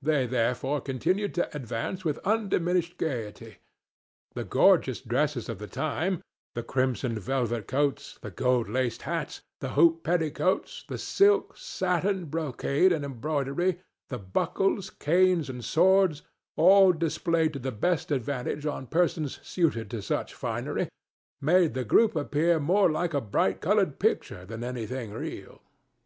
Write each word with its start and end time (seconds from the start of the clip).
They 0.00 0.26
therefore 0.26 0.80
continued 0.80 1.34
to 1.34 1.54
advance 1.54 2.02
with 2.02 2.24
undiminished 2.26 2.96
gayety. 2.96 3.58
The 4.32 4.42
gorgeous 4.44 5.02
dresses 5.02 5.46
of 5.50 5.58
the 5.58 5.66
time—the 5.66 6.62
crimson 6.62 7.18
velvet 7.18 7.66
coats, 7.68 8.18
the 8.22 8.30
gold 8.30 8.70
laced 8.70 9.02
hats, 9.02 9.42
the 9.60 9.72
hoop 9.72 10.04
petticoats, 10.04 10.86
the 10.88 10.96
silk, 10.96 11.54
satin, 11.58 12.30
brocade 12.30 12.92
and 12.92 13.04
embroidery, 13.04 13.78
the 14.08 14.16
buckles, 14.16 14.88
canes 14.88 15.50
and 15.50 15.62
swords, 15.62 16.22
all 16.56 16.94
displayed 16.94 17.52
to 17.52 17.58
the 17.58 17.70
best 17.70 18.10
advantage 18.10 18.64
on 18.64 18.86
persons 18.86 19.38
suited 19.46 19.90
to 19.90 20.00
such 20.00 20.32
finery—made 20.32 21.74
the 21.74 21.84
group 21.84 22.16
appear 22.16 22.58
more 22.58 22.90
like 22.90 23.12
a 23.12 23.20
bright 23.20 23.60
colored 23.60 23.98
picture 23.98 24.46
than 24.46 24.64
anything 24.64 25.12
real. 25.12 25.60